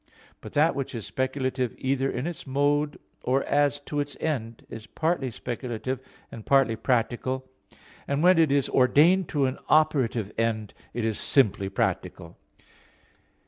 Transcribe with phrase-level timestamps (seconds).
[0.41, 4.87] But that which is speculative either in its mode or as to its end is
[4.87, 5.99] partly speculative
[6.31, 7.47] and partly practical:
[8.07, 12.35] and when it is ordained to an operative end it is simply practical.